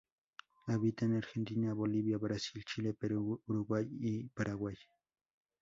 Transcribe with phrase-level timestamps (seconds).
[0.65, 4.73] Habita en Argentina, Bolivia, Brasil, Chile, Perú, Uruguay y Paraguay.